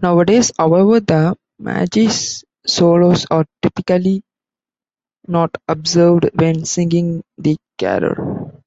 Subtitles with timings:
[0.00, 4.22] Nowadays, however, the Magi's solos are typically
[5.28, 8.62] not observed when singing the carol.